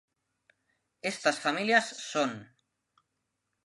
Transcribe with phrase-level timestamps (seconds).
[1.11, 2.31] Estas familias son;